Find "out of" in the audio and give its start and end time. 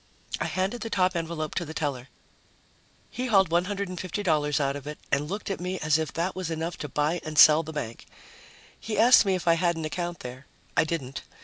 4.59-4.87